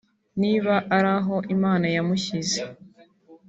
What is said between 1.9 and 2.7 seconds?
yamushyize